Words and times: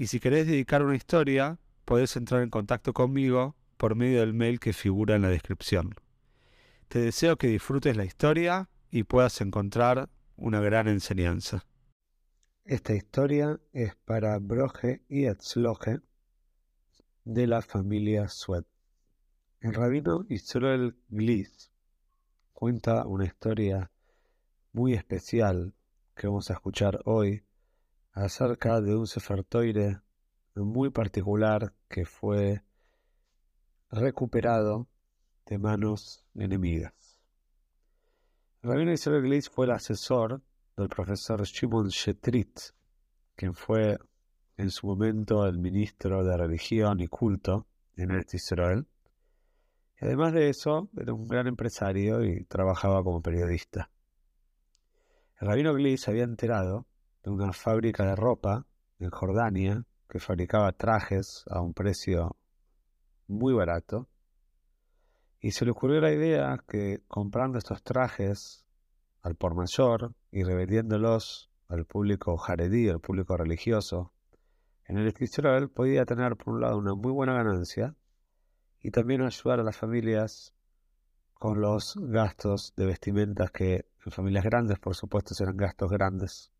y 0.00 0.06
si 0.06 0.18
querés 0.18 0.46
dedicar 0.46 0.82
una 0.82 0.96
historia, 0.96 1.58
podés 1.84 2.16
entrar 2.16 2.40
en 2.40 2.48
contacto 2.48 2.94
conmigo 2.94 3.54
por 3.76 3.96
medio 3.96 4.20
del 4.20 4.32
mail 4.32 4.58
que 4.58 4.72
figura 4.72 5.14
en 5.14 5.20
la 5.20 5.28
descripción. 5.28 5.94
Te 6.88 7.00
deseo 7.00 7.36
que 7.36 7.48
disfrutes 7.48 7.98
la 7.98 8.06
historia 8.06 8.70
y 8.90 9.02
puedas 9.02 9.42
encontrar 9.42 10.08
una 10.36 10.60
gran 10.60 10.88
enseñanza. 10.88 11.66
Esta 12.64 12.94
historia 12.94 13.60
es 13.74 13.94
para 14.06 14.38
Broje 14.38 15.02
y 15.06 15.26
Etzloje 15.26 16.00
de 17.24 17.46
la 17.46 17.60
familia 17.60 18.26
Suet. 18.28 18.64
El 19.60 19.74
rabino 19.74 20.24
Israel 20.30 20.96
Gliss 21.10 21.70
cuenta 22.54 23.06
una 23.06 23.26
historia 23.26 23.90
muy 24.72 24.94
especial 24.94 25.74
que 26.16 26.26
vamos 26.26 26.48
a 26.50 26.54
escuchar 26.54 27.02
hoy 27.04 27.44
acerca 28.12 28.80
de 28.80 28.96
un 28.96 29.06
sefertoire 29.06 30.00
muy 30.54 30.90
particular 30.90 31.74
que 31.88 32.04
fue 32.04 32.62
recuperado 33.90 34.88
de 35.46 35.58
manos 35.58 36.24
enemigas. 36.34 36.92
El 38.62 38.70
rabino 38.70 38.92
Israel 38.92 39.22
Gliss 39.22 39.48
fue 39.48 39.66
el 39.66 39.72
asesor 39.72 40.42
del 40.76 40.88
profesor 40.88 41.42
Shimon 41.42 41.88
Shetrit, 41.88 42.60
quien 43.34 43.54
fue 43.54 43.98
en 44.56 44.70
su 44.70 44.86
momento 44.86 45.46
el 45.46 45.58
ministro 45.58 46.22
de 46.24 46.36
religión 46.36 47.00
y 47.00 47.08
culto 47.08 47.66
en 47.96 48.10
el 48.10 48.26
Israel. 48.32 48.86
Y 50.00 50.04
además 50.04 50.32
de 50.32 50.50
eso, 50.50 50.90
era 50.96 51.14
un 51.14 51.26
gran 51.26 51.46
empresario 51.46 52.24
y 52.24 52.44
trabajaba 52.44 53.02
como 53.02 53.22
periodista. 53.22 53.90
El 55.40 55.48
rabino 55.48 55.72
Gliss 55.72 56.08
había 56.08 56.24
enterado 56.24 56.86
de 57.22 57.30
una 57.30 57.52
fábrica 57.52 58.04
de 58.04 58.16
ropa 58.16 58.66
en 58.98 59.10
Jordania 59.10 59.84
que 60.08 60.20
fabricaba 60.20 60.72
trajes 60.72 61.44
a 61.48 61.60
un 61.60 61.72
precio 61.72 62.36
muy 63.28 63.54
barato. 63.54 64.08
Y 65.40 65.52
se 65.52 65.64
le 65.64 65.70
ocurrió 65.70 66.00
la 66.00 66.12
idea 66.12 66.62
que 66.68 67.02
comprando 67.08 67.58
estos 67.58 67.82
trajes 67.82 68.66
al 69.22 69.36
por 69.36 69.54
mayor 69.54 70.14
y 70.30 70.42
revendiéndolos 70.42 71.50
al 71.68 71.86
público 71.86 72.36
jaredí, 72.36 72.88
al 72.88 73.00
público 73.00 73.36
religioso, 73.36 74.12
en 74.84 74.98
el 74.98 75.14
Israel 75.20 75.70
podía 75.70 76.04
tener 76.04 76.36
por 76.36 76.54
un 76.54 76.60
lado 76.62 76.78
una 76.78 76.94
muy 76.94 77.12
buena 77.12 77.32
ganancia 77.32 77.94
y 78.80 78.90
también 78.90 79.22
ayudar 79.22 79.60
a 79.60 79.62
las 79.62 79.76
familias 79.76 80.52
con 81.34 81.60
los 81.60 81.94
gastos 81.96 82.74
de 82.76 82.86
vestimentas 82.86 83.52
que 83.52 83.86
en 84.04 84.12
familias 84.12 84.44
grandes, 84.44 84.78
por 84.80 84.96
supuesto, 84.96 85.34
serán 85.34 85.56
gastos 85.56 85.90
grandes. 85.90 86.50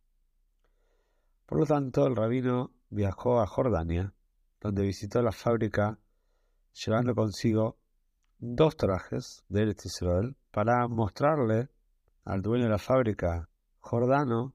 Por 1.51 1.59
lo 1.59 1.67
tanto, 1.67 2.07
el 2.07 2.15
rabino 2.15 2.71
viajó 2.91 3.41
a 3.41 3.47
Jordania, 3.49 4.15
donde 4.61 4.85
visitó 4.85 5.21
la 5.21 5.33
fábrica 5.33 5.99
llevando 6.73 7.13
consigo 7.13 7.77
dos 8.39 8.77
trajes 8.77 9.43
de 9.49 9.63
Eretz 9.63 9.85
Israel 9.87 10.37
para 10.53 10.87
mostrarle 10.87 11.69
al 12.25 12.41
dueño 12.41 12.67
de 12.67 12.71
la 12.71 12.79
fábrica 12.79 13.49
jordano 13.81 14.55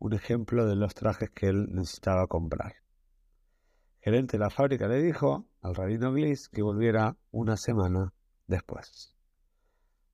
un 0.00 0.14
ejemplo 0.14 0.66
de 0.66 0.74
los 0.74 0.96
trajes 0.96 1.30
que 1.30 1.46
él 1.46 1.68
necesitaba 1.70 2.26
comprar. 2.26 2.74
El 4.00 4.12
gerente 4.12 4.36
de 4.36 4.42
la 4.42 4.50
fábrica 4.50 4.88
le 4.88 5.00
dijo 5.00 5.46
al 5.60 5.76
rabino 5.76 6.12
Gliss 6.12 6.48
que 6.48 6.62
volviera 6.62 7.16
una 7.30 7.56
semana 7.56 8.12
después. 8.48 9.14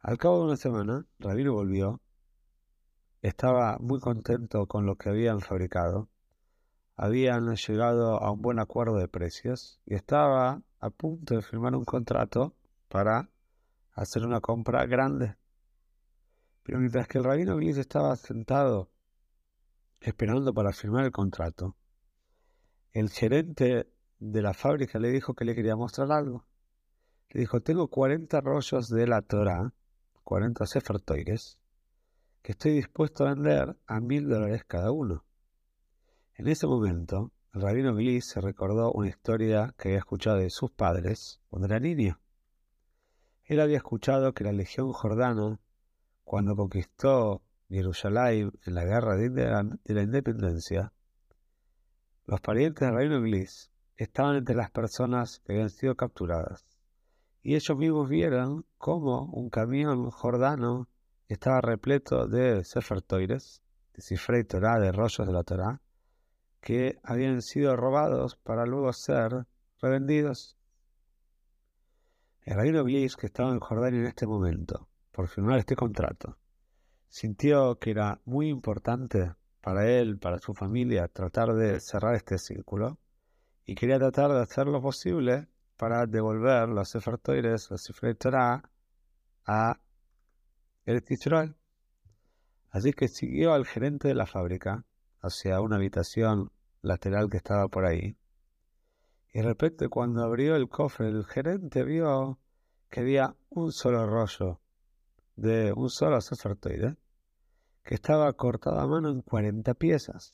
Al 0.00 0.18
cabo 0.18 0.40
de 0.40 0.44
una 0.44 0.56
semana, 0.56 1.06
el 1.20 1.24
rabino 1.26 1.54
volvió, 1.54 2.02
estaba 3.22 3.78
muy 3.80 3.98
contento 3.98 4.66
con 4.66 4.84
lo 4.84 4.96
que 4.96 5.08
habían 5.08 5.40
fabricado 5.40 6.10
habían 6.98 7.54
llegado 7.54 8.20
a 8.20 8.32
un 8.32 8.42
buen 8.42 8.58
acuerdo 8.58 8.96
de 8.96 9.06
precios 9.06 9.80
y 9.86 9.94
estaba 9.94 10.62
a 10.80 10.90
punto 10.90 11.36
de 11.36 11.42
firmar 11.42 11.76
un 11.76 11.84
contrato 11.84 12.56
para 12.88 13.30
hacer 13.92 14.26
una 14.26 14.40
compra 14.40 14.84
grande. 14.84 15.36
Pero 16.64 16.80
mientras 16.80 17.06
que 17.06 17.18
el 17.18 17.24
rabino 17.24 17.56
Gliss 17.56 17.78
estaba 17.78 18.16
sentado 18.16 18.90
esperando 20.00 20.52
para 20.52 20.72
firmar 20.72 21.04
el 21.04 21.12
contrato, 21.12 21.76
el 22.92 23.10
gerente 23.10 23.88
de 24.18 24.42
la 24.42 24.52
fábrica 24.52 24.98
le 24.98 25.12
dijo 25.12 25.34
que 25.34 25.44
le 25.44 25.54
quería 25.54 25.76
mostrar 25.76 26.10
algo. 26.10 26.46
Le 27.30 27.40
dijo, 27.40 27.60
tengo 27.60 27.86
40 27.86 28.40
rollos 28.40 28.88
de 28.88 29.06
la 29.06 29.22
Torah, 29.22 29.72
40 30.24 30.66
Sefer 30.66 31.00
que 32.42 32.52
estoy 32.52 32.72
dispuesto 32.72 33.24
a 33.24 33.34
vender 33.34 33.76
a 33.86 34.00
mil 34.00 34.28
dólares 34.28 34.64
cada 34.66 34.90
uno. 34.90 35.27
En 36.38 36.46
ese 36.46 36.68
momento, 36.68 37.32
el 37.52 37.62
rabino 37.62 37.96
Gliss 37.96 38.26
se 38.26 38.40
recordó 38.40 38.92
una 38.92 39.08
historia 39.08 39.74
que 39.76 39.88
había 39.88 39.98
escuchado 39.98 40.36
de 40.36 40.50
sus 40.50 40.70
padres 40.70 41.40
cuando 41.48 41.66
era 41.66 41.80
niño. 41.80 42.20
Él 43.42 43.58
había 43.58 43.78
escuchado 43.78 44.32
que 44.32 44.44
la 44.44 44.52
legión 44.52 44.92
jordana, 44.92 45.58
cuando 46.22 46.54
conquistó 46.54 47.42
Jerusalén 47.68 48.52
en 48.64 48.74
la 48.76 48.84
guerra 48.84 49.16
de 49.16 49.94
la 49.94 50.02
independencia, 50.02 50.92
los 52.24 52.40
parientes 52.40 52.86
del 52.86 52.94
rabino 52.94 53.20
Gliss 53.20 53.72
estaban 53.96 54.36
entre 54.36 54.54
las 54.54 54.70
personas 54.70 55.40
que 55.40 55.54
habían 55.54 55.70
sido 55.70 55.96
capturadas. 55.96 56.64
Y 57.42 57.56
ellos 57.56 57.76
mismos 57.76 58.08
vieron 58.08 58.64
cómo 58.76 59.24
un 59.32 59.50
camión 59.50 60.08
jordano 60.12 60.86
estaba 61.26 61.60
repleto 61.60 62.28
de 62.28 62.62
Sefer 62.62 63.02
Toires, 63.02 63.60
de 63.92 64.02
Cifrei 64.02 64.44
Torah, 64.44 64.78
de 64.78 64.92
rollos 64.92 65.26
de 65.26 65.32
la 65.32 65.42
Torah, 65.42 65.82
que 66.68 66.98
habían 67.02 67.40
sido 67.40 67.74
robados 67.76 68.36
para 68.36 68.66
luego 68.66 68.92
ser 68.92 69.46
revendidos. 69.80 70.54
El 72.42 72.56
rabino 72.56 72.84
Gliss, 72.84 73.16
que 73.16 73.24
estaba 73.24 73.52
en 73.52 73.58
Jordania 73.58 74.00
en 74.00 74.06
este 74.06 74.26
momento, 74.26 74.86
por 75.10 75.28
firmar 75.28 75.60
este 75.60 75.74
contrato, 75.74 76.36
sintió 77.08 77.78
que 77.78 77.92
era 77.92 78.20
muy 78.26 78.50
importante 78.50 79.32
para 79.62 79.88
él, 79.88 80.18
para 80.18 80.40
su 80.40 80.52
familia, 80.52 81.08
tratar 81.08 81.54
de 81.54 81.80
cerrar 81.80 82.14
este 82.14 82.36
círculo 82.36 82.98
y 83.64 83.74
quería 83.74 83.98
tratar 83.98 84.30
de 84.32 84.42
hacer 84.42 84.66
lo 84.66 84.82
posible 84.82 85.48
para 85.78 86.04
devolver 86.04 86.68
los 86.68 86.90
Sefer 86.90 87.18
los 87.24 87.82
Sefer 87.82 88.18
a 89.46 89.80
el 90.84 91.02
Israel. 91.08 91.56
Así 92.68 92.92
que 92.92 93.08
siguió 93.08 93.54
al 93.54 93.64
gerente 93.64 94.08
de 94.08 94.14
la 94.14 94.26
fábrica 94.26 94.84
hacia 95.22 95.62
una 95.62 95.76
habitación 95.76 96.52
lateral 96.82 97.28
que 97.28 97.38
estaba 97.38 97.68
por 97.68 97.86
ahí. 97.86 98.16
Y 99.32 99.38
de 99.38 99.44
repente 99.44 99.88
cuando 99.88 100.22
abrió 100.22 100.56
el 100.56 100.68
cofre 100.68 101.08
el 101.08 101.24
gerente 101.24 101.84
vio 101.84 102.38
que 102.88 103.00
había 103.00 103.34
un 103.50 103.72
solo 103.72 104.06
rollo 104.06 104.60
de 105.36 105.72
un 105.72 105.90
solo 105.90 106.20
sacerdote 106.20 106.96
que 107.84 107.94
estaba 107.94 108.32
cortado 108.32 108.80
a 108.80 108.86
mano 108.86 109.10
en 109.10 109.22
40 109.22 109.74
piezas. 109.74 110.32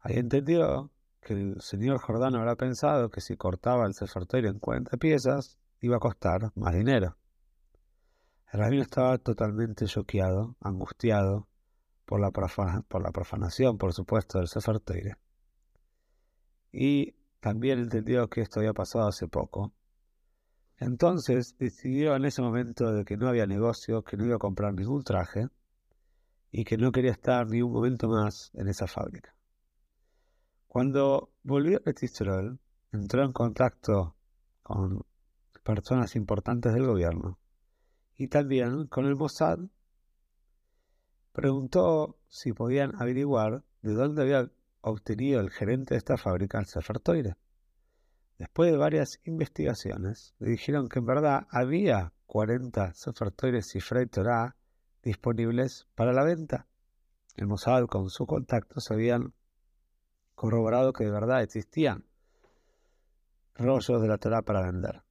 Ahí 0.00 0.16
entendió 0.16 0.90
que 1.20 1.34
el 1.34 1.60
señor 1.60 1.98
Jordano 1.98 2.38
habrá 2.38 2.56
pensado 2.56 3.10
que 3.10 3.20
si 3.20 3.36
cortaba 3.36 3.86
el 3.86 3.94
sacerdote 3.94 4.38
en 4.38 4.58
40 4.58 4.96
piezas 4.98 5.58
iba 5.80 5.96
a 5.96 6.00
costar 6.00 6.52
más 6.54 6.74
dinero. 6.74 7.16
El 8.52 8.60
rabino 8.60 8.82
estaba 8.82 9.18
totalmente 9.18 9.86
choqueado, 9.86 10.56
angustiado, 10.60 11.48
por 12.08 12.20
la, 12.20 12.30
profanación, 13.12 13.76
por 13.76 13.92
supuesto, 13.92 14.38
del 14.38 14.48
Sefer 14.48 14.80
Y 16.72 17.12
también 17.38 17.80
entendió 17.80 18.30
que 18.30 18.40
esto 18.40 18.60
había 18.60 18.72
pasado 18.72 19.08
hace 19.08 19.28
poco. 19.28 19.74
Entonces 20.78 21.54
decidió 21.58 22.16
en 22.16 22.24
ese 22.24 22.40
momento 22.40 22.92
de 22.92 23.04
que 23.04 23.18
no 23.18 23.28
había 23.28 23.46
negocio, 23.46 24.02
que 24.04 24.16
no 24.16 24.24
iba 24.24 24.36
a 24.36 24.38
comprar 24.38 24.72
ningún 24.72 25.04
traje 25.04 25.48
y 26.50 26.64
que 26.64 26.78
no 26.78 26.92
quería 26.92 27.10
estar 27.10 27.46
ni 27.46 27.60
un 27.60 27.72
momento 27.72 28.08
más 28.08 28.52
en 28.54 28.68
esa 28.68 28.86
fábrica. 28.86 29.34
Cuando 30.66 31.30
volvió 31.42 31.82
a 31.84 31.92
Israel, 32.00 32.58
entró 32.90 33.22
en 33.22 33.32
contacto 33.32 34.16
con 34.62 35.04
personas 35.62 36.16
importantes 36.16 36.72
del 36.72 36.86
gobierno 36.86 37.38
y 38.16 38.28
también 38.28 38.86
con 38.86 39.04
el 39.04 39.14
Mossad 39.14 39.58
preguntó 41.38 42.18
si 42.26 42.52
podían 42.52 43.00
averiguar 43.00 43.62
de 43.82 43.94
dónde 43.94 44.22
había 44.22 44.50
obtenido 44.80 45.38
el 45.38 45.50
gerente 45.50 45.94
de 45.94 45.98
esta 45.98 46.16
fábrica 46.16 46.58
el 46.58 46.66
Sefer 46.66 47.00
Después 48.38 48.72
de 48.72 48.76
varias 48.76 49.20
investigaciones, 49.22 50.34
le 50.40 50.50
dijeron 50.50 50.88
que 50.88 50.98
en 50.98 51.06
verdad 51.06 51.46
había 51.48 52.12
40 52.26 52.92
Sefer 52.92 53.32
y 53.72 53.80
Frey 53.80 54.06
Torah 54.06 54.56
disponibles 55.04 55.86
para 55.94 56.12
la 56.12 56.24
venta. 56.24 56.66
El 57.36 57.46
Mossad 57.46 57.86
con 57.86 58.10
sus 58.10 58.26
contactos 58.26 58.90
habían 58.90 59.32
corroborado 60.34 60.92
que 60.92 61.04
de 61.04 61.12
verdad 61.12 61.44
existían 61.44 62.04
rollos 63.54 64.02
de 64.02 64.08
la 64.08 64.18
Torah 64.18 64.42
para 64.42 64.62
vender. 64.62 65.04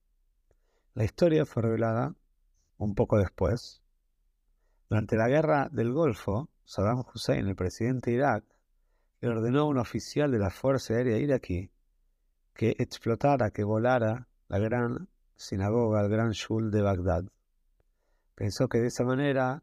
La 0.93 1.05
historia 1.05 1.45
fue 1.45 1.63
revelada 1.63 2.15
un 2.77 2.95
poco 2.95 3.17
después. 3.17 3.81
Durante 4.89 5.17
la 5.17 5.27
guerra 5.27 5.67
del 5.69 5.91
Golfo, 5.91 6.49
Saddam 6.63 7.03
Hussein, 7.13 7.45
el 7.47 7.55
presidente 7.55 8.11
de 8.11 8.17
Irak, 8.17 8.45
le 9.19 9.29
ordenó 9.29 9.61
a 9.61 9.65
un 9.65 9.77
oficial 9.79 10.31
de 10.31 10.39
la 10.39 10.49
Fuerza 10.49 10.93
Aérea 10.93 11.17
iraquí 11.17 11.69
que 12.53 12.73
explotara, 12.79 13.51
que 13.51 13.65
volara 13.65 14.27
la 14.47 14.59
gran 14.59 15.09
sinagoga, 15.35 16.01
el 16.01 16.09
gran 16.09 16.31
shul 16.31 16.71
de 16.71 16.81
Bagdad. 16.81 17.25
Pensó 18.33 18.69
que 18.69 18.79
de 18.79 18.87
esa 18.87 19.03
manera 19.03 19.61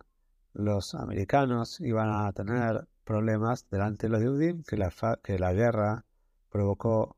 los 0.53 0.95
americanos 0.95 1.81
iban 1.81 2.11
a 2.11 2.31
tener 2.33 2.87
problemas 3.05 3.67
delante 3.71 4.09
de 4.09 4.13
los 4.13 4.23
judíos, 4.23 4.67
que 4.67 4.77
que 5.23 5.39
la 5.39 5.53
guerra 5.55 6.05
provocó 6.51 7.17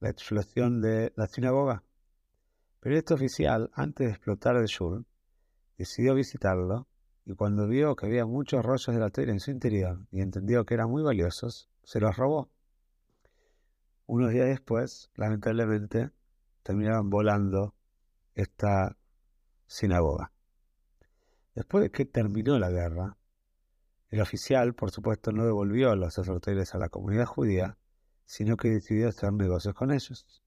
la 0.00 0.08
explosión 0.08 0.80
de 0.80 1.12
la 1.16 1.26
sinagoga. 1.26 1.82
Pero 2.80 2.96
este 2.96 3.12
oficial, 3.14 3.70
antes 3.74 4.06
de 4.06 4.12
explotar 4.12 4.56
el 4.56 4.66
shul, 4.66 5.06
decidió 5.76 6.14
visitarlo 6.14 6.86
y 7.26 7.34
cuando 7.34 7.66
vio 7.66 7.96
que 7.96 8.06
había 8.06 8.24
muchos 8.24 8.64
rollos 8.64 8.86
de 8.86 9.00
la 9.00 9.10
tela 9.10 9.32
en 9.32 9.40
su 9.40 9.50
interior 9.50 9.98
y 10.12 10.20
entendió 10.20 10.64
que 10.64 10.74
eran 10.74 10.88
muy 10.88 11.02
valiosos, 11.02 11.68
se 11.82 11.98
los 11.98 12.16
robó. 12.16 12.48
Unos 14.06 14.30
días 14.30 14.46
después, 14.46 15.10
lamentablemente, 15.16 16.12
terminaron 16.62 17.10
volando 17.10 17.74
esta 18.36 18.96
sinagoga. 19.66 20.30
Después 21.56 21.82
de 21.82 21.90
que 21.90 22.04
terminó 22.04 22.60
la 22.60 22.70
guerra, 22.70 23.16
el 24.10 24.20
oficial, 24.20 24.74
por 24.74 24.92
supuesto, 24.92 25.32
no 25.32 25.44
devolvió 25.44 25.96
los 25.96 26.14
sacerdotes 26.14 26.76
a 26.76 26.78
la 26.78 26.90
comunidad 26.90 27.26
judía, 27.26 27.76
sino 28.24 28.56
que 28.56 28.70
decidió 28.70 29.08
hacer 29.08 29.32
negocios 29.32 29.74
con 29.74 29.90
ellos. 29.90 30.44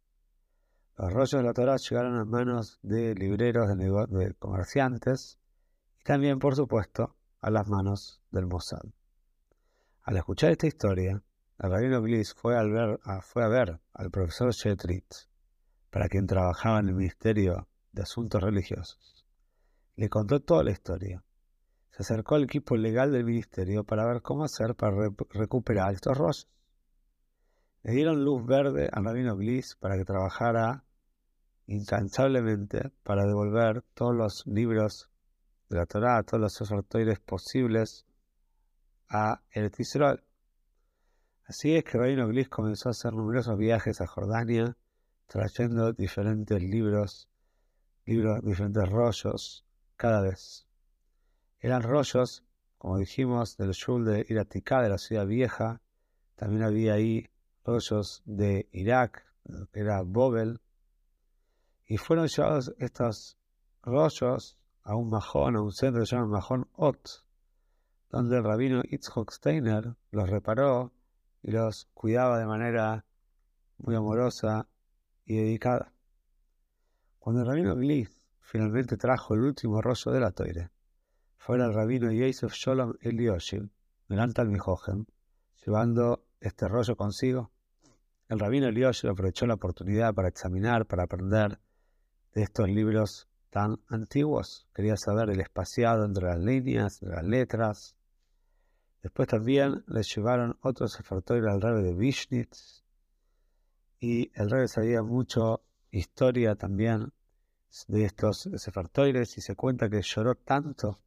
Los 0.98 1.12
rollos 1.12 1.32
de 1.32 1.44
la 1.44 1.54
Torah 1.54 1.76
llegaron 1.76 2.16
a 2.18 2.24
manos 2.24 2.80
de 2.84 3.16
libreros, 3.16 3.68
de, 3.78 3.86
de 3.86 4.34
comerciantes, 4.36 5.40
y 6.00 6.04
también, 6.04 6.40
por 6.40 6.56
supuesto, 6.56 7.16
a 7.42 7.50
las 7.50 7.68
manos 7.68 8.22
del 8.32 8.46
Mossad. 8.46 8.84
Al 10.04 10.18
escuchar 10.18 10.52
esta 10.52 10.68
historia, 10.68 11.22
el 11.60 11.70
rabino 11.70 12.02
Bliss 12.02 12.34
fue, 12.34 12.58
a 12.58 12.64
ver 12.64 13.80
al 13.94 14.12
profesor 14.12 14.52
Shetrit, 14.52 15.06
para 15.90 16.08
quien 16.08 16.26
trabajaba 16.26 16.80
en 16.80 16.90
el 16.90 16.96
Ministerio 16.96 17.68
de 17.92 18.04
Asuntos 18.04 18.42
Religiosos. 18.42 19.26
Le 19.96 20.10
contó 20.10 20.40
toda 20.40 20.64
la 20.64 20.72
historia. 20.72 21.24
Se 21.92 22.04
acercó 22.04 22.36
al 22.36 22.44
equipo 22.44 22.78
legal 22.78 23.12
del 23.12 23.26
ministerio 23.26 23.84
para 23.84 24.06
ver 24.06 24.22
cómo 24.22 24.46
hacer 24.46 24.76
para 24.76 25.12
recuperar 25.32 25.94
estos 25.94 26.18
rollos. 26.18 26.48
Le 27.84 27.92
dieron 27.92 28.24
luz 28.24 28.46
verde 28.46 28.90
al 28.92 29.04
rabino 29.04 29.36
Bliss 29.36 29.76
para 29.76 29.98
que 29.98 30.06
trabajara 30.06 30.86
incansablemente 31.68 32.92
para 33.04 33.26
devolver 33.26 33.84
todos 33.94 34.16
los 34.16 34.48
libros 34.48 35.10
de 35.70 35.78
la 35.78 35.86
Torah, 35.86 36.24
todos 36.24 36.42
los 36.42 36.62
ofertoides 36.62 37.20
posibles 37.20 38.06
a 39.08 39.42
el 39.52 39.72
Israel. 39.78 40.24
Así 41.46 41.76
es 41.76 41.84
que 41.84 41.98
Rabino 41.98 42.28
Glis 42.28 42.50
comenzó 42.50 42.90
a 42.90 42.92
hacer 42.92 43.14
numerosos 43.14 43.58
viajes 43.58 44.02
a 44.02 44.08
Jordania, 44.08 44.76
trayendo 45.28 45.94
diferentes 45.94 46.62
libros, 46.62 47.30
libros, 48.06 48.42
diferentes 48.44 48.90
rollos, 48.90 49.66
cada 49.96 50.22
vez. 50.22 50.68
Eran 51.60 51.84
rollos, 51.84 52.44
como 52.78 52.98
dijimos, 52.98 53.58
del 53.58 53.72
Shul 53.72 54.06
de 54.06 54.26
Iratika, 54.30 54.82
de 54.82 54.90
la 54.90 54.98
ciudad 54.98 55.26
vieja. 55.26 55.82
También 56.36 56.64
había 56.64 56.94
ahí 56.94 57.28
rollos 57.66 58.22
de 58.26 58.70
Irak, 58.72 59.26
que 59.72 59.80
era 59.80 60.02
Bobel. 60.04 60.62
Y 61.86 61.98
fueron 61.98 62.28
llevados 62.28 62.74
estos 62.78 63.38
rollos 63.82 64.59
a 64.84 64.96
un 64.96 65.10
majón, 65.10 65.56
a 65.56 65.62
un 65.62 65.72
centro 65.72 66.02
que 66.02 66.08
se 66.08 66.16
llama 66.16 66.28
Majón 66.28 66.68
Ot, 66.74 67.26
donde 68.10 68.38
el 68.38 68.44
rabino 68.44 68.82
Itzhok 68.84 69.32
Steiner 69.32 69.96
los 70.12 70.30
reparó 70.30 70.92
y 71.42 71.52
los 71.52 71.88
cuidaba 71.94 72.40
de 72.40 72.46
manera 72.46 73.06
muy 73.78 73.96
amorosa 73.96 74.68
y 75.26 75.38
dedicada. 75.38 75.94
Cuando 77.20 77.42
el 77.42 77.48
rabino 77.48 77.76
Glif 77.76 78.12
finalmente 78.42 78.98
trajo 78.98 79.36
el 79.36 79.42
último 79.42 79.82
rollo 79.82 80.12
de 80.12 80.20
la 80.20 80.32
toire, 80.32 80.72
fue 81.38 81.58
el 81.58 81.74
rabino 81.74 82.12
Yosef 82.12 82.54
Sholom 82.54 82.94
Elioshiv, 83.02 83.70
delante 84.08 84.42
al 84.42 84.50
Mijojem, 84.50 85.06
llevando 85.66 86.26
este 86.42 86.68
rollo 86.68 86.96
consigo. 86.96 87.52
El 88.28 88.40
rabino 88.40 88.68
Elioshiv 88.68 89.12
aprovechó 89.12 89.46
la 89.46 89.54
oportunidad 89.54 90.14
para 90.14 90.28
examinar, 90.28 90.86
para 90.86 91.04
aprender 91.04 91.60
de 92.34 92.44
estos 92.44 92.68
libros 92.70 93.29
tan 93.50 93.80
antiguos. 93.88 94.68
Quería 94.74 94.98
saber 94.98 95.30
el 95.30 95.40
espaciado 95.40 96.06
entre 96.06 96.26
las 96.26 96.40
líneas, 96.40 97.02
las 97.02 97.24
letras. 97.24 97.96
Después 99.02 99.28
también 99.28 99.84
les 99.88 100.14
llevaron 100.14 100.58
otros 100.62 101.00
ofertorios 101.00 101.48
al 101.48 101.62
rey 101.62 101.84
de 101.84 101.94
Vishnitz. 101.94 102.84
Y 104.00 104.32
el 104.34 104.50
rey 104.50 104.68
sabía 104.68 105.02
mucho 105.04 105.62
historia 105.92 106.56
también 106.56 107.12
de 107.88 108.06
estos 108.06 108.50
sefartoires 108.58 109.38
y 109.38 109.42
se 109.42 109.56
cuenta 109.56 109.90
que 109.90 110.02
lloró 110.02 110.36
tanto 110.36 111.00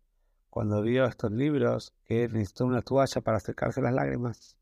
cuando 0.50 0.82
vio 0.82 1.06
estos 1.06 1.32
libros 1.32 1.94
que 2.04 2.28
necesitó 2.28 2.66
una 2.66 2.82
toalla 2.82 3.20
para 3.22 3.40
secarse 3.40 3.80
las 3.80 3.94
lágrimas. 3.94 4.56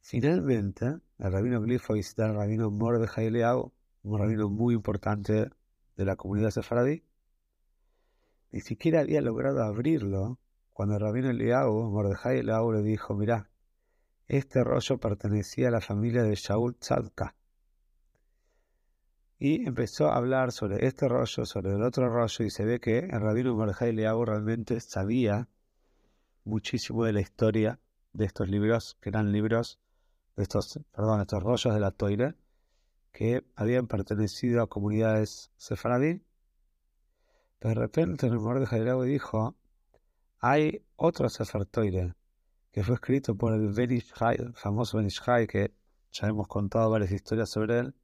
Finalmente, 0.00 0.86
el 1.18 1.32
rabino 1.32 1.60
Glif 1.60 1.82
fue 1.82 1.96
a 1.96 1.98
visitar 1.98 2.30
al 2.30 2.36
rabino 2.36 2.70
Mordechai 2.70 3.30
Leao, 3.30 3.72
un 4.02 4.18
rabino 4.18 4.48
muy 4.48 4.74
importante 4.74 5.50
de 5.98 6.04
la 6.04 6.16
comunidad 6.16 6.50
sefaradí. 6.50 7.02
Ni 8.52 8.60
siquiera 8.60 9.00
había 9.00 9.20
logrado 9.20 9.62
abrirlo 9.62 10.38
cuando 10.72 10.94
el 10.94 11.00
rabino 11.00 11.28
Eliyahu, 11.28 11.90
Mordejai 11.90 12.38
Eliyahu, 12.38 12.72
le 12.72 12.82
dijo, 12.82 13.14
mirá, 13.14 13.50
este 14.28 14.62
rollo 14.62 14.98
pertenecía 14.98 15.68
a 15.68 15.72
la 15.72 15.80
familia 15.80 16.22
de 16.22 16.36
Shaul 16.36 16.76
Tzadka. 16.76 17.34
Y 19.40 19.66
empezó 19.66 20.08
a 20.08 20.16
hablar 20.16 20.52
sobre 20.52 20.86
este 20.86 21.08
rollo, 21.08 21.44
sobre 21.44 21.72
el 21.72 21.82
otro 21.82 22.08
rollo, 22.08 22.44
y 22.44 22.50
se 22.50 22.64
ve 22.64 22.78
que 22.78 22.98
el 23.00 23.20
rabino 23.20 23.56
Mordejai 23.56 23.90
Eliyahu 23.90 24.24
realmente 24.24 24.80
sabía 24.80 25.48
muchísimo 26.44 27.04
de 27.04 27.12
la 27.12 27.20
historia 27.20 27.80
de 28.12 28.24
estos 28.24 28.48
libros, 28.48 28.96
que 29.00 29.08
eran 29.08 29.32
libros, 29.32 29.80
de 30.36 30.44
estos, 30.44 30.78
perdón, 30.92 31.20
estos 31.20 31.42
rollos 31.42 31.74
de 31.74 31.80
la 31.80 31.90
Toire, 31.90 32.36
que 33.12 33.44
habían 33.54 33.86
pertenecido 33.86 34.62
a 34.62 34.68
comunidades 34.68 35.50
sefaradí. 35.56 36.22
De 37.60 37.74
repente 37.74 38.26
el 38.26 38.34
rumor 38.34 38.60
de 38.60 39.04
dijo, 39.06 39.56
hay 40.38 40.84
otro 40.96 41.28
Sefer 41.28 41.66
que 42.70 42.84
fue 42.84 42.94
escrito 42.94 43.34
por 43.34 43.54
el 43.54 43.72
Benishai, 43.72 44.36
el 44.36 44.54
famoso 44.54 44.98
Benishai, 44.98 45.46
que 45.46 45.74
ya 46.12 46.28
hemos 46.28 46.46
contado 46.46 46.90
varias 46.90 47.10
historias 47.10 47.50
sobre 47.50 47.80
él. 47.80 47.94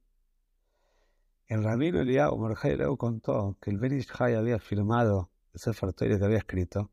El 1.47 1.63
rabino 1.63 2.01
Eliyahu 2.01 2.37
Mordejai 2.37 2.77
contó 2.97 3.57
que 3.61 3.69
el 3.69 3.77
Benishai 3.77 4.35
había 4.35 4.59
firmado 4.59 5.29
el 5.53 5.59
Sefer 5.59 5.93
que 5.93 6.25
había 6.25 6.39
escrito 6.39 6.91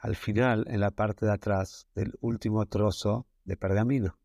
al 0.00 0.16
final, 0.16 0.64
en 0.68 0.80
la 0.80 0.90
parte 0.90 1.26
de 1.26 1.32
atrás 1.32 1.86
del 1.94 2.14
último 2.20 2.64
trozo 2.66 3.26
de 3.44 3.56
pergamino. 3.56 4.19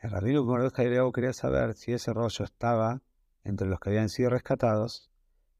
El 0.00 0.10
rabino 0.12 0.44
Mordecai 0.44 0.86
quería 1.12 1.32
saber 1.32 1.74
si 1.74 1.92
ese 1.92 2.12
rollo 2.12 2.44
estaba 2.44 3.02
entre 3.42 3.66
los 3.66 3.80
que 3.80 3.90
habían 3.90 4.08
sido 4.08 4.30
rescatados 4.30 5.10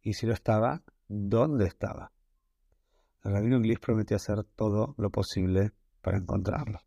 y 0.00 0.14
si 0.14 0.26
lo 0.26 0.33
estaba, 0.33 0.85
dónde 1.09 1.66
estaba. 1.66 2.12
El 3.25 3.33
rabino 3.33 3.57
inglés 3.57 3.80
prometió 3.80 4.16
hacer 4.16 4.45
todo 4.45 4.95
lo 4.97 5.11
posible 5.11 5.73
para 6.02 6.18
encontrarlo. 6.18 6.78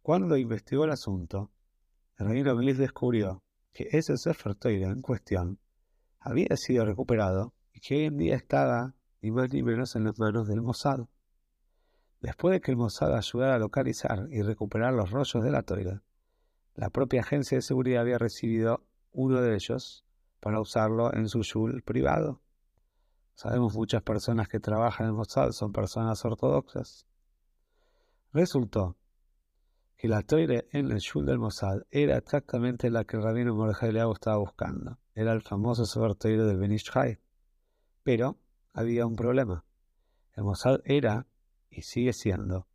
Cuando 0.00 0.36
investigó 0.36 0.84
el 0.84 0.92
asunto, 0.92 1.50
el 2.18 2.26
rabino 2.26 2.52
inglés 2.52 2.78
descubrió 2.78 3.42
que 3.72 3.88
ese 3.90 4.16
Sefer 4.16 4.56
en 4.62 5.02
cuestión 5.02 5.58
había 6.20 6.56
sido 6.56 6.84
recuperado 6.84 7.52
y 7.72 7.80
que 7.80 7.96
hoy 7.96 8.04
en 8.04 8.16
día 8.16 8.36
estaba 8.36 8.94
ni 9.22 9.32
más 9.32 9.52
ni 9.52 9.64
menos 9.64 9.96
en 9.96 10.04
las 10.04 10.16
manos 10.20 10.46
del 10.46 10.62
Mossad. 10.62 11.00
Después 12.20 12.52
de 12.52 12.60
que 12.60 12.70
el 12.70 12.76
Mossad 12.76 13.16
ayudara 13.16 13.56
a 13.56 13.58
localizar 13.58 14.28
y 14.30 14.42
recuperar 14.42 14.94
los 14.94 15.10
rollos 15.10 15.42
de 15.42 15.50
la 15.50 15.62
toira, 15.62 16.02
la 16.78 16.90
propia 16.90 17.22
agencia 17.22 17.58
de 17.58 17.62
seguridad 17.62 18.02
había 18.02 18.18
recibido 18.18 18.86
uno 19.10 19.40
de 19.40 19.56
ellos 19.56 20.04
para 20.38 20.60
usarlo 20.60 21.12
en 21.12 21.28
su 21.28 21.42
shul 21.42 21.82
privado. 21.82 22.40
Sabemos 23.34 23.74
muchas 23.74 24.00
personas 24.02 24.46
que 24.46 24.60
trabajan 24.60 25.08
en 25.08 25.14
Mossad 25.14 25.50
son 25.50 25.72
personas 25.72 26.24
ortodoxas. 26.24 27.04
Resultó 28.32 28.96
que 29.96 30.06
la 30.06 30.22
toire 30.22 30.68
en 30.70 30.92
el 30.92 30.98
Shul 30.98 31.26
del 31.26 31.40
Mossad 31.40 31.82
era 31.90 32.16
exactamente 32.16 32.90
la 32.90 33.02
que 33.04 33.16
el 33.16 33.24
rabino 33.24 33.56
Mordejai 33.56 33.90
Leao 33.90 34.12
estaba 34.12 34.36
buscando. 34.36 35.00
Era 35.16 35.32
el 35.32 35.42
famoso 35.42 35.84
Sefer 35.84 36.14
Toire 36.14 36.44
del 36.44 36.58
Benish 36.58 36.92
Pero 38.04 38.38
había 38.72 39.04
un 39.04 39.16
problema. 39.16 39.64
El 40.34 40.44
Mossad 40.44 40.78
era, 40.84 41.26
y 41.70 41.82
sigue 41.82 42.12
siendo, 42.12 42.68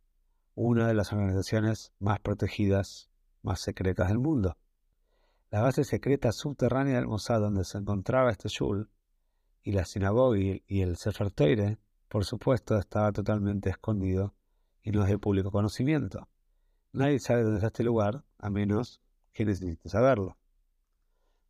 una 0.54 0.88
de 0.88 0.94
las 0.94 1.10
organizaciones 1.10 1.94
más 1.98 2.20
protegidas, 2.20 3.08
más 3.44 3.60
secretas 3.60 4.08
del 4.08 4.18
mundo. 4.18 4.56
La 5.50 5.60
base 5.60 5.84
secreta 5.84 6.32
subterránea 6.32 6.96
del 6.96 7.06
Mossad 7.06 7.40
donde 7.40 7.64
se 7.64 7.78
encontraba 7.78 8.30
este 8.30 8.48
Shul, 8.48 8.90
y 9.62 9.72
la 9.72 9.84
sinagoga 9.84 10.38
y 10.38 10.82
el 10.82 10.96
Sefer 10.96 11.30
Toire, 11.30 11.78
por 12.08 12.24
supuesto, 12.24 12.76
estaba 12.76 13.12
totalmente 13.12 13.70
escondido 13.70 14.34
y 14.82 14.90
no 14.90 15.02
es 15.02 15.08
de 15.08 15.18
público 15.18 15.50
conocimiento. 15.50 16.28
Nadie 16.92 17.18
sabe 17.18 17.42
dónde 17.42 17.56
está 17.56 17.68
este 17.68 17.82
lugar, 17.82 18.24
a 18.38 18.50
menos 18.50 19.00
que 19.32 19.44
necesite 19.46 19.88
saberlo. 19.88 20.36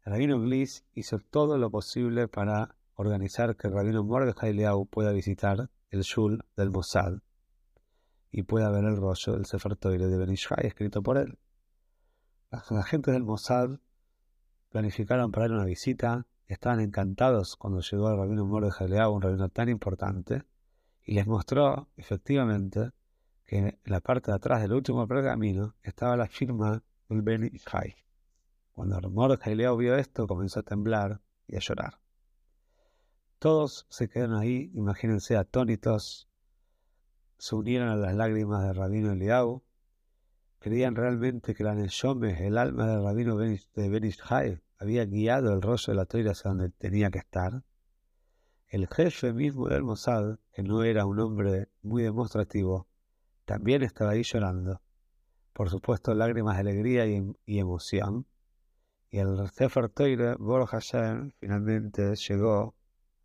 El 0.04 0.12
rabino 0.12 0.40
Gliss 0.40 0.84
hizo 0.94 1.18
todo 1.18 1.58
lo 1.58 1.70
posible 1.70 2.28
para 2.28 2.76
organizar 2.94 3.56
que 3.56 3.66
el 3.66 3.74
rabino 3.74 4.04
Mordechai 4.04 4.52
Leau 4.52 4.86
pueda 4.86 5.12
visitar 5.12 5.70
el 5.90 6.02
Shul 6.02 6.44
del 6.56 6.70
Mossad 6.70 7.18
y 8.30 8.42
pueda 8.44 8.70
ver 8.70 8.84
el 8.84 8.96
rollo 8.96 9.32
del 9.32 9.46
Sefer 9.46 9.76
Toire 9.76 10.06
de 10.06 10.16
Benishai 10.16 10.66
escrito 10.66 11.02
por 11.02 11.18
él. 11.18 11.36
Los 12.54 12.73
agentes 12.73 13.12
del 13.12 13.25
Mossad 13.25 13.80
planificaron 14.68 15.32
para 15.32 15.46
él 15.46 15.52
una 15.52 15.64
visita, 15.64 16.26
estaban 16.46 16.78
encantados 16.80 17.56
cuando 17.56 17.80
llegó 17.80 18.11
el 18.11 18.16
rabino 18.16 18.46
Mordechai 18.46 18.88
Leau, 18.88 19.12
un 19.12 19.23
rabino 19.23 19.49
tan 19.49 19.68
importante, 19.68 20.44
y 21.04 21.14
les 21.14 21.26
mostró 21.26 21.88
efectivamente 21.96 22.92
que 23.44 23.58
en 23.58 23.78
la 23.84 24.00
parte 24.00 24.30
de 24.30 24.37
atrás 24.37 24.62
del 24.62 24.73
último 24.73 25.06
pergamino 25.08 25.75
estaba 25.82 26.16
la 26.16 26.28
firma 26.28 26.82
del 27.08 27.23
Ben 27.23 27.50
Ishai. 27.52 27.96
Cuando 28.73 29.00
Mordecai 29.11 29.54
Leo 29.56 29.76
vio 29.76 29.96
esto, 29.96 30.26
comenzó 30.26 30.61
a 30.61 30.62
temblar 30.62 31.20
y 31.49 31.56
a 31.56 31.61
llorar. 31.61 31.99
Todos 33.40 33.87
se 33.90 34.08
quedaron 34.08 34.37
ahí, 34.37 34.70
imagínense, 34.75 35.37
atónitos, 35.37 36.28
se 37.37 37.54
unieron 37.56 37.88
a 37.88 37.96
las 37.96 38.14
lágrimas 38.14 38.64
del 38.64 38.76
rabino 38.76 39.12
Eliau, 39.12 39.62
creían 40.64 40.97
realmente 40.97 41.54
que 41.54 41.62
la 41.62 41.75
Neshome, 41.75 42.47
el 42.47 42.56
alma 42.56 42.87
del 42.87 43.04
rabino 43.04 43.37
de 43.37 43.59
Ben 43.76 44.02
Ishai, 44.02 44.62
había 44.78 45.04
guiado 45.04 45.52
el 45.52 45.61
rollo 45.61 45.85
de 45.88 45.94
la 45.94 46.06
toira 46.06 46.30
hacia 46.30 46.49
donde 46.52 46.71
tenía 46.71 47.11
que 47.11 47.18
estar. 47.18 47.62
El 48.68 48.88
jefe 48.88 49.35
mismo 49.35 49.68
del 49.68 49.83
Mossad, 49.83 50.38
que 50.54 50.62
no 50.62 50.83
era 50.83 51.04
un 51.04 51.21
hombre 51.21 51.68
muy 51.83 52.02
demostrativo, 52.02 52.88
también 53.44 53.83
estaba 53.83 54.12
ahí 54.12 54.23
llorando. 54.23 54.80
Por 55.52 55.68
supuesto, 55.68 56.14
lágrimas 56.14 56.56
de 56.56 56.61
alegría 56.61 57.04
y, 57.04 57.59
emoción. 57.59 58.26
Y 59.11 59.18
el 59.18 59.50
Sefer 59.50 59.90
Toire, 59.90 60.37
Bor 60.37 60.64
Hashem, 60.64 61.33
finalmente 61.40 62.16
llegó 62.16 62.75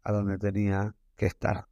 a 0.03 0.12
donde 0.12 0.38
tenía 0.39 0.93
que 1.15 1.27
estar. 1.27 1.69